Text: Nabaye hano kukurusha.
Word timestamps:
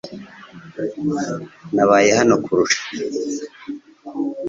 Nabaye 1.75 2.09
hano 2.19 2.33
kukurusha. 2.41 2.81